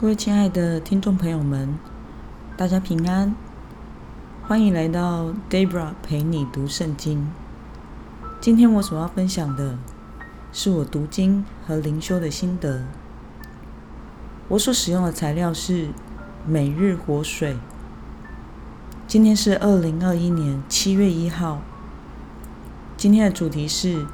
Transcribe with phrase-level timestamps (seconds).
[0.00, 1.78] 各位亲爱的听众朋友们，
[2.56, 3.34] 大家平安，
[4.48, 7.30] 欢迎来到 Debra 陪你读圣经。
[8.40, 9.76] 今天我所要分享的
[10.54, 12.82] 是我读经和灵修的心得。
[14.48, 15.88] 我所使用的材料是
[16.46, 17.58] 每日活水。
[19.06, 21.60] 今天是二零二一年七月一号。
[22.96, 24.06] 今天的主题是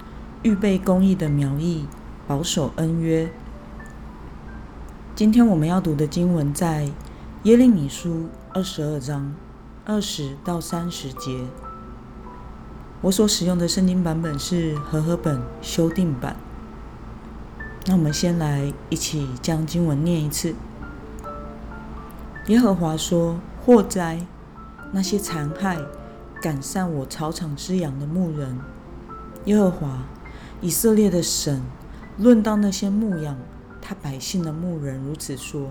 [0.43, 1.87] 预备公益的苗裔，
[2.27, 3.31] 保守恩约。
[5.17, 6.91] 今天我们要读的经文在
[7.45, 9.35] 耶利米书二十二章
[9.87, 11.47] 二十到三十节。
[13.01, 16.37] 我所使用的圣经版本是和合本修订版。
[17.87, 20.55] 那我们先来一起将经文念一次。
[22.49, 24.21] 耶和华说：“祸灾，
[24.93, 25.79] 那些残害
[26.43, 28.59] 赶散我草场之羊的牧人！
[29.47, 30.03] 耶和华
[30.61, 31.63] 以色列的神
[32.19, 33.35] 论到那些牧羊。”
[33.89, 35.69] 他百姓的牧人如此说：“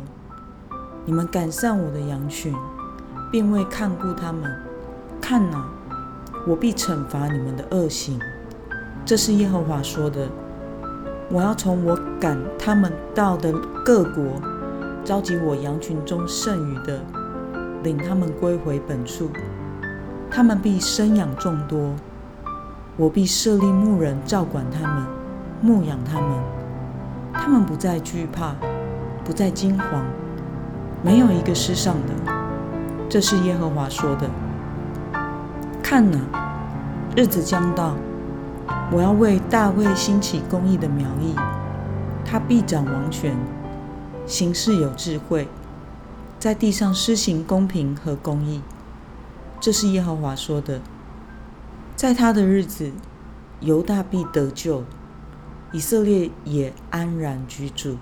[1.04, 2.56] 你们赶上我的羊群，
[3.30, 4.50] 并未看顾他们。
[5.20, 5.68] 看哪，
[6.48, 8.18] 我必惩罚你们的恶行。”
[9.04, 10.30] 这是耶和华说的。
[11.30, 13.52] 我要从我赶他们到的
[13.84, 14.24] 各国，
[15.04, 17.02] 召集我羊群中剩余的，
[17.84, 19.30] 领他们归回本处。
[20.32, 21.94] 他们必生养众多，
[22.96, 25.04] 我必设立牧人照管他们，
[25.60, 26.65] 牧养他们。
[27.38, 28.56] 他们不再惧怕，
[29.24, 30.04] 不再惊惶，
[31.04, 32.34] 没有一个失丧的。
[33.08, 34.30] 这是耶和华说的。
[35.84, 36.20] 看哪，
[37.16, 37.96] 日子将到，
[38.92, 41.36] 我要为大卫兴起公义的苗裔，
[42.26, 43.38] 他必掌王权，
[44.26, 45.48] 行事有智慧，
[46.40, 48.62] 在地上施行公平和公义。
[49.60, 50.82] 这是耶和华说的。
[51.96, 52.92] 在他的日子，
[53.60, 54.84] 犹大必得救。
[55.76, 57.98] 以色列也安然居住，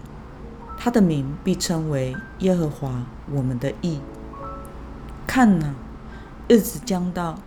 [0.78, 4.00] 他的名必称为耶和华我们的义。
[5.26, 5.74] 看哪，
[6.48, 7.40] 日子将到，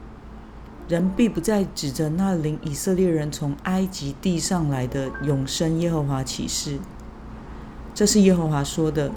[0.88, 6.80] 人必不再指着那领以色列人从埃及地上来的永生耶和华起誓。
[7.94, 9.12] 这是耶和华说的。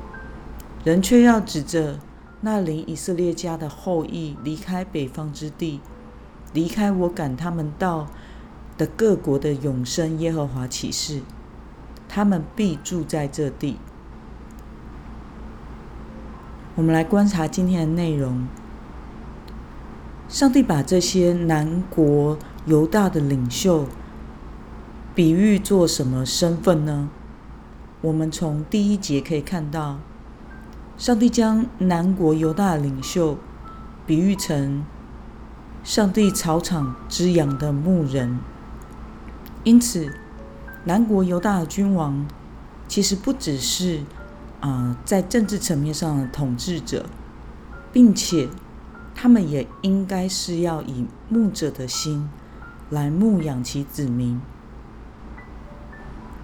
[0.84, 1.98] 人却要指着
[2.42, 5.82] 那领以色列家的后裔离开北方之地，
[6.54, 8.06] 离开我赶他们到。
[8.80, 11.22] 的各国的永生耶和华启示，
[12.08, 13.78] 他们必住在这地。
[16.76, 18.48] 我们来观察今天的内容。
[20.30, 23.86] 上帝把这些南国犹大的领袖
[25.14, 27.10] 比喻做什么身份呢？
[28.00, 29.98] 我们从第一节可以看到，
[30.98, 33.38] 上帝将南国犹大的领袖
[34.06, 34.86] 比喻成
[35.84, 38.40] 上帝草场之羊的牧人。
[39.64, 40.12] 因此，
[40.86, 42.26] 南国犹大的君王
[42.88, 44.02] 其实不只是
[44.62, 47.06] 啊在政治层面上的统治者，
[47.92, 48.48] 并且
[49.14, 52.30] 他们也应该是要以牧者的心
[52.90, 54.42] 来牧养其子民。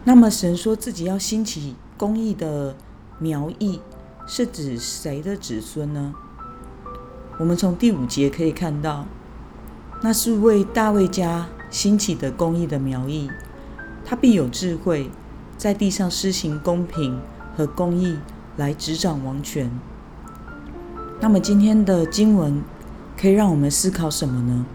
[0.03, 2.76] 那么，神说自己要兴起公义的
[3.18, 3.80] 苗裔，
[4.28, 6.14] 是指谁的子孙呢？
[7.40, 9.06] 我们从第五节可以看到，
[10.02, 11.47] 那是为大卫家。
[11.75, 13.30] 兴起的公义的苗裔，
[14.06, 15.12] 他必有智慧，
[15.58, 17.19] 在地上施行公平
[17.58, 18.18] 和公义，
[18.56, 19.69] 来执掌王权。
[21.19, 22.64] 那么今天的经文
[23.19, 24.66] 可以让我们思考什么呢？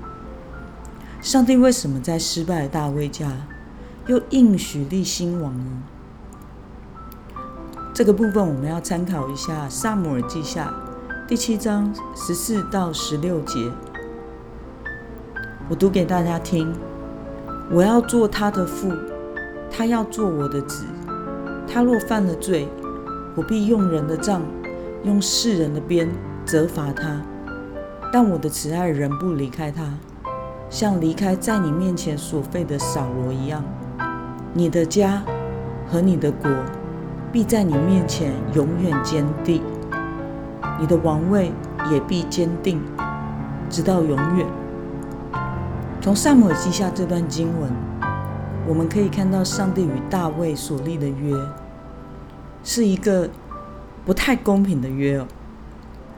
[1.23, 3.33] 上帝为什么在失败的大卫家
[4.07, 5.83] 又应许立新王呢？
[7.95, 10.75] 这个部分我们要参考一下《萨姆尔记下》
[11.27, 13.73] 第七章十四到十六节，
[15.71, 16.75] 我读给大家听。
[17.71, 18.91] 我要做他的父，
[19.71, 20.85] 他要做我的子。
[21.65, 22.67] 他若犯了罪，
[23.37, 24.43] 我必用人的杖，
[25.05, 26.09] 用世人的鞭
[26.45, 27.23] 责罚他。
[28.13, 29.85] 但我的慈爱仍不离开他，
[30.69, 33.63] 像离开在你面前所废的扫罗一样。
[34.53, 35.23] 你的家
[35.87, 36.51] 和你的国
[37.31, 39.63] 必在你面前永远坚定，
[40.81, 41.53] 你的王位
[41.93, 42.83] 也必坚定，
[43.69, 44.45] 直到永远。
[46.03, 47.71] 从萨姆尔记下这段经文，
[48.67, 51.37] 我们可以看到上帝与大卫所立的约，
[52.65, 53.29] 是一个
[54.07, 55.29] 不太公平的约哦。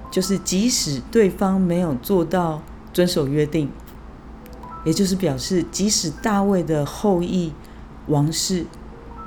[0.08, 2.62] 就是即使对方没有做到
[2.92, 3.72] 遵守约定，
[4.84, 7.52] 也就是表示即使大卫的后裔
[8.06, 8.66] 王室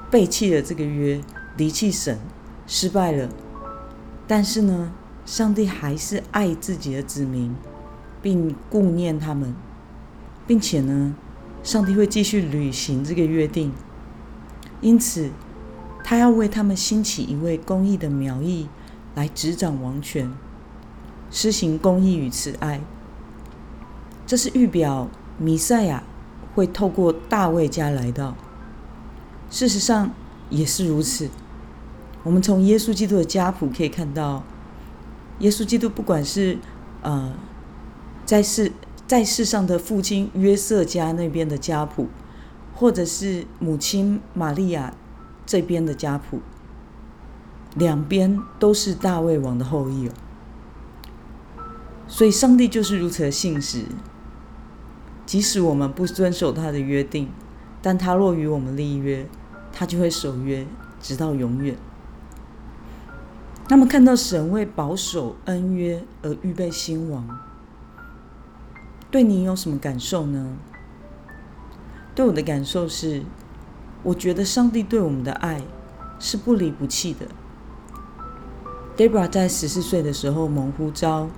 [0.09, 1.19] 背弃了这个约，
[1.57, 2.17] 离弃神，
[2.65, 3.27] 失败了，
[4.25, 4.93] 但是呢，
[5.25, 7.53] 上帝还是爱自己的子民，
[8.21, 9.53] 并顾念他们。
[10.47, 11.15] 并且呢，
[11.63, 13.71] 上帝会继续履行这个约定。
[14.81, 15.31] 因此，
[16.03, 18.67] 他要为他们兴起一位公义的苗裔
[19.15, 20.31] 来执掌王权，
[21.31, 22.81] 施行公义与慈爱。
[24.27, 25.07] 这是预表
[25.37, 26.03] 弥赛亚
[26.53, 28.35] 会透过大卫家来到。
[29.49, 30.11] 事实上
[30.49, 31.29] 也是如此。
[32.23, 34.43] 我们从耶稣基督的家谱可以看到，
[35.39, 36.57] 耶稣基督不管是
[37.01, 37.33] 呃
[38.25, 38.71] 在世
[39.07, 42.07] 在世上的父亲约瑟家那边的家谱，
[42.73, 44.93] 或者是母亲玛利亚
[45.45, 46.41] 这边的家谱，
[47.75, 50.11] 两边都是大卫王的后裔哦。
[52.07, 53.83] 所以上帝就是如此的信实，
[55.25, 57.29] 即使我们不遵守他的约定，
[57.81, 59.27] 但他若与我们立约，
[59.71, 60.65] 他就会守约，
[60.99, 61.75] 直到永远。
[63.67, 67.39] 那么，看到神为保守恩约而预备兴亡，
[69.15, 70.57] 对你有什么感受呢？
[72.13, 73.23] 对我的感受是，
[74.03, 75.61] 我觉得上帝对我们的爱
[76.19, 77.25] 是不离不弃的。
[78.97, 81.29] Debra 在十四岁的时候蒙呼召，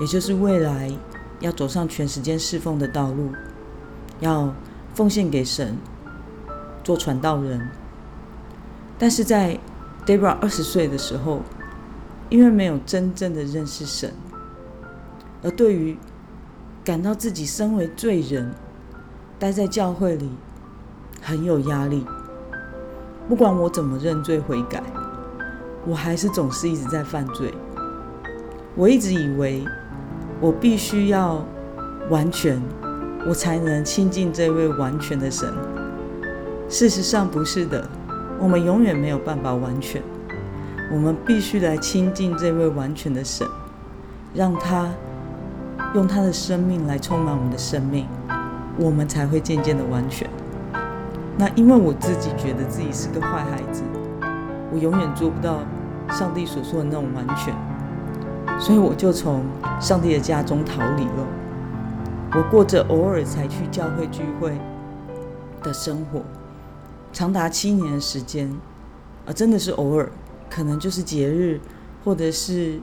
[0.00, 0.90] 也就是未来
[1.38, 3.30] 要走上全时间侍奉的道路，
[4.18, 4.52] 要
[4.92, 5.76] 奉献给神，
[6.82, 7.70] 做传道人。
[8.98, 9.56] 但是在
[10.04, 11.42] Debra 二十岁的时候，
[12.30, 14.12] 因为没有真正的认识神，
[15.44, 15.96] 而对于
[16.84, 18.50] 感到自己身为罪人，
[19.38, 20.30] 待在教会里
[21.20, 22.06] 很有压力。
[23.28, 24.82] 不管我怎么认罪悔改，
[25.86, 27.52] 我还是总是一直在犯罪。
[28.74, 29.64] 我一直以为
[30.40, 31.44] 我必须要
[32.08, 32.60] 完全，
[33.26, 35.52] 我才能亲近这位完全的神。
[36.68, 37.88] 事实上不是的。
[38.38, 40.02] 我们永远没有办法完全，
[40.90, 43.46] 我们必须来亲近这位完全的神，
[44.32, 44.88] 让他
[45.94, 48.06] 用他的生命来充满我们的生命，
[48.78, 50.28] 我们才会渐渐的完全。
[51.36, 53.82] 那因为我自己觉得自己是个坏孩子，
[54.72, 55.60] 我永远做不到
[56.10, 57.54] 上帝所说的那种完全，
[58.60, 59.42] 所以我就从
[59.80, 61.26] 上帝的家中逃离了。
[62.32, 64.56] 我过着偶尔才去教会聚会
[65.62, 66.22] 的生活。
[67.12, 68.48] 长达七年的时间，
[69.26, 70.08] 啊，真的是偶尔，
[70.48, 71.58] 可能就是节日，
[72.04, 72.78] 或者是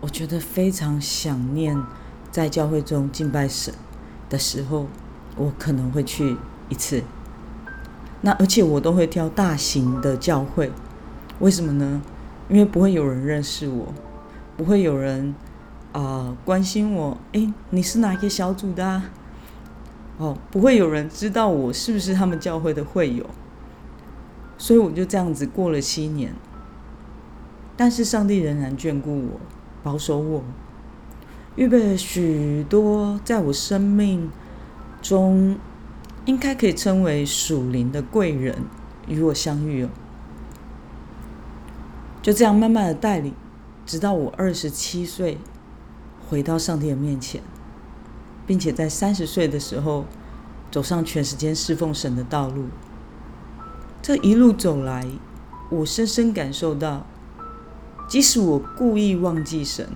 [0.00, 1.76] 我觉得非常想念
[2.36, 3.72] 在教会中敬拜神
[4.28, 4.88] 的时候，
[5.36, 6.36] 我可能会去
[6.68, 7.02] 一次。
[8.20, 10.70] 那而且我都会挑大型的教会，
[11.40, 12.02] 为什么呢？
[12.50, 13.86] 因为不会有人认识我，
[14.54, 15.34] 不会有人
[15.92, 17.16] 啊关心我。
[17.32, 19.00] 诶，你是哪一个小组的？
[20.18, 23.24] 哦，不会有人知道我是不是他们教会的会友。
[24.58, 26.34] 所以我就这样子过了七年，
[27.78, 29.40] 但是上帝仍然眷顾我，
[29.82, 30.44] 保守我，
[31.56, 34.30] 预备了许多在我生命
[35.02, 35.58] 中
[36.26, 38.56] 应该可以称为属灵的贵人
[39.08, 39.88] 与我相遇哦。
[42.22, 43.32] 就这样慢慢的带领，
[43.86, 45.38] 直到我二十七岁
[46.28, 47.40] 回到上帝的面前，
[48.46, 50.04] 并且在三十岁的时候
[50.70, 52.64] 走上全时间侍奉神的道路。
[54.02, 55.06] 这一路走来，
[55.70, 57.06] 我深深感受到，
[58.08, 59.88] 即使我故意忘记神，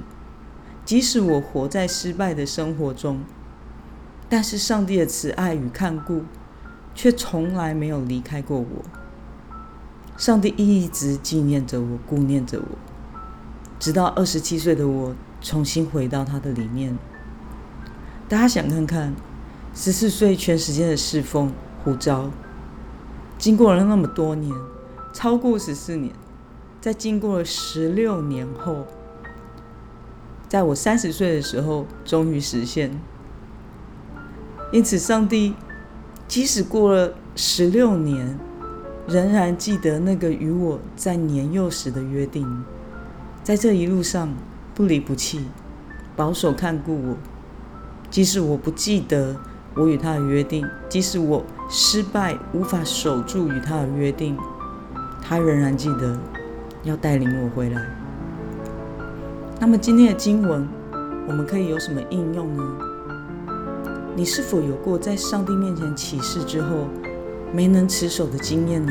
[0.84, 3.20] 即使我活在失败的生活中，
[4.28, 6.22] 但是上帝的慈爱与看顾，
[6.94, 8.66] 却从来没有离开过我。
[10.16, 12.78] 上帝一直纪念着我，顾念着我，
[13.78, 16.98] 直到二十七岁的我重新回到他的里面。
[18.28, 19.14] 大家想看看，
[19.74, 22.30] 十四岁全时间的侍奉呼召。
[23.38, 24.54] 经过了那么多年，
[25.14, 26.12] 超过十四年，
[26.80, 28.86] 在经过了十六年后，
[30.50, 32.90] 在我三十岁的时候，终于实现。
[34.72, 35.54] 因此，上帝
[36.26, 38.36] 即使过了十六年，
[39.06, 42.64] 仍然记得那个与我在年幼时的约定，
[43.44, 44.34] 在这一路上
[44.74, 45.46] 不离不弃，
[46.16, 47.16] 保守看顾我。
[48.10, 49.36] 即使我不记得。
[49.76, 54.36] 我与他的约定，即使我失败无法守住与他的约定，
[55.22, 56.18] 他仍然记得
[56.82, 57.80] 要带领我回来。
[59.60, 60.66] 那么今天的经文，
[61.28, 62.64] 我们可以有什么应用呢？
[64.16, 66.88] 你是否有过在上帝面前起誓之后
[67.52, 68.90] 没能持守的经验呢？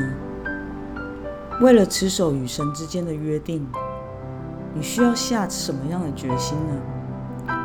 [1.60, 3.66] 为了持守与神之间的约定，
[4.76, 7.56] 你需要下什么样的决心呢？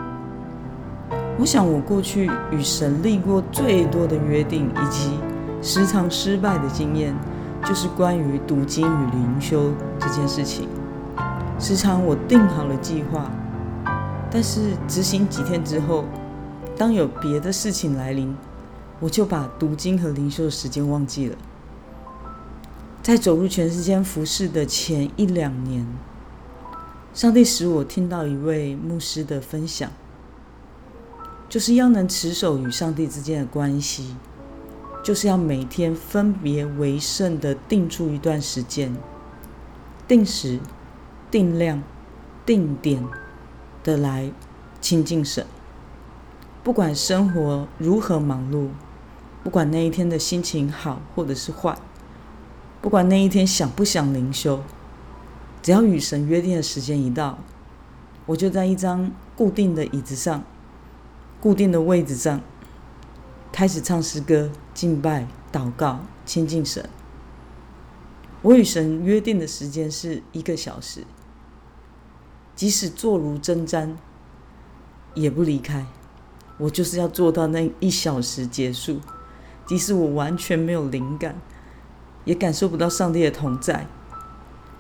[1.39, 5.11] 我想，我过去与神立过最多的约定，以及
[5.61, 7.15] 时常失败的经验，
[7.67, 10.67] 就是关于读经与灵修这件事情。
[11.59, 13.31] 时常我定好了计划，
[14.31, 16.05] 但是执行几天之后，
[16.77, 18.37] 当有别的事情来临，
[19.01, 21.37] 我就把读经和灵修的时间忘记了。
[23.03, 25.87] 在走入全世界服饰的前一两年，
[27.15, 29.91] 上帝使我听到一位牧师的分享，
[31.49, 34.17] 就是要能持守与上帝之间的关系，
[35.03, 38.95] 就是要每天分别为圣的定出一段时间，
[40.09, 40.59] 定时、
[41.35, 41.83] 定量、
[42.47, 43.05] 定点
[43.83, 44.31] 的来
[44.81, 45.45] 亲近神。
[46.63, 48.69] 不管生活如何忙碌，
[49.43, 51.77] 不管那一天的心情好或者是坏。
[52.81, 54.63] 不管那一天想不想灵修，
[55.61, 57.41] 只要与神约定的时间一到，
[58.27, 60.45] 我就在一张固定的椅子上、
[61.41, 62.41] 固定的位置上，
[63.51, 66.89] 开始唱诗歌、敬拜、祷告、亲近神。
[68.43, 71.05] 我与神约定的时间是一个小时，
[72.55, 73.95] 即使坐如针毡，
[75.15, 75.87] 也不离开。
[76.59, 79.01] 我就是要做到那一小时结束，
[79.67, 81.37] 即使我完全没有灵感。
[82.25, 83.87] 也感受不到上帝的同在，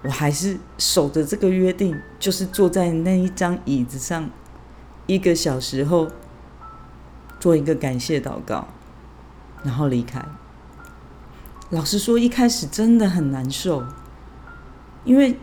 [0.02, 4.30] 我还是守着这个约定，就是坐在那一张椅子上，
[5.06, 6.08] 一个小时后
[7.38, 8.68] 做一个感谢祷告，
[9.62, 10.24] 然后离开。
[11.68, 13.84] 老实说，一开始真的很难受，
[15.04, 15.36] 因为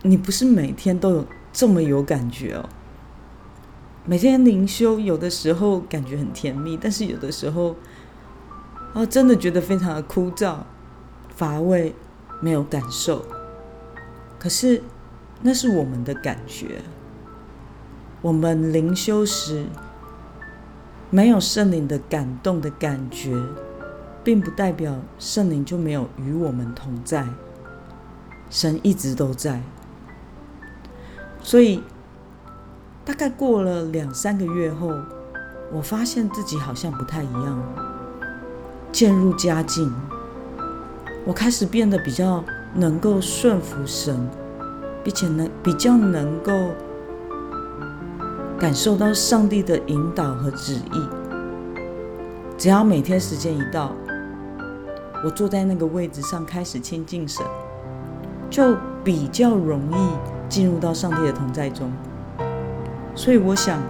[0.00, 2.68] 你不是每天都有这么有感觉哦。
[4.04, 7.76] 每天灵修，有的时候感觉很甜蜜，但是有的时候
[8.94, 10.56] 啊，真的觉得非常的枯燥。
[11.34, 11.94] 乏味，
[12.40, 13.24] 没有感受。
[14.38, 14.82] 可是，
[15.40, 16.82] 那是我们的感觉。
[18.20, 19.64] 我们灵修时
[21.10, 23.34] 没有圣灵的感动的感觉，
[24.22, 27.26] 并不代表圣灵就没有与我们同在。
[28.50, 29.62] 神一直都在。
[31.42, 31.82] 所以，
[33.04, 34.92] 大概过了两三个月后，
[35.72, 37.62] 我发现自己好像不太一样，
[38.92, 39.92] 渐入佳境。
[41.24, 42.42] 我开始变得比较
[42.74, 44.28] 能够顺服神，
[45.04, 46.52] 并且能比较能够
[48.58, 51.08] 感受到上帝的引导和旨意。
[52.56, 53.92] 只要每天时间一到，
[55.24, 57.44] 我坐在那个位置上开始亲近神，
[58.48, 61.90] 就比较容易进入到上帝的同在中。
[63.14, 63.82] 所以我想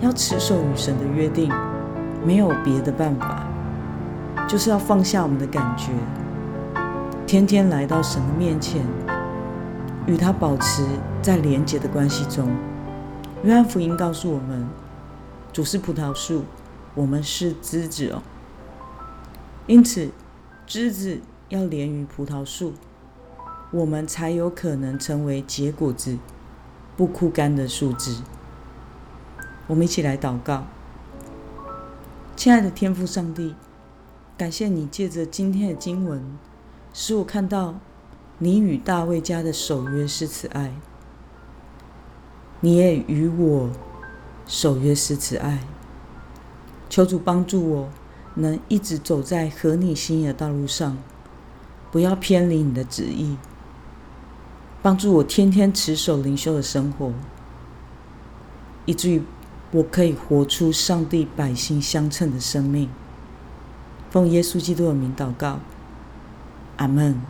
[0.00, 1.52] 要持守与神的约定，
[2.24, 3.44] 没有别的办法，
[4.46, 5.90] 就是要放下我们的感觉。
[7.26, 8.86] 天天来到神的面前，
[10.06, 10.86] 与他保持
[11.20, 12.48] 在连结的关系中。
[13.42, 14.68] 约翰福音告诉我们，
[15.52, 16.44] 主是葡萄树，
[16.94, 18.22] 我们是枝子哦。
[19.66, 20.10] 因此，
[20.64, 22.74] 枝子要连于葡萄树，
[23.70, 26.18] 我们才有可能成为结果子、
[26.96, 28.22] 不枯干的树枝。
[29.66, 30.64] 我们一起来祷告，
[32.34, 33.54] 亲爱的天父上帝，
[34.38, 36.22] 感谢你借着今天的经文。
[36.94, 37.74] 使我看到
[38.38, 40.72] 你与大卫家的守约是慈爱，
[42.60, 43.68] 你也与我
[44.46, 45.60] 守约是慈爱。
[46.88, 47.88] 求主帮助我，
[48.36, 50.96] 能一直走在合你心意的道路上，
[51.92, 53.36] 不要偏离你的旨意。
[54.88, 57.12] 帮助我天天持守灵修的生活，
[58.86, 59.22] 以至于
[59.70, 62.88] 我可以活出上帝百姓相称的生命。
[64.10, 65.58] 奉耶稣基督的名祷告。
[66.78, 67.20] 阿门。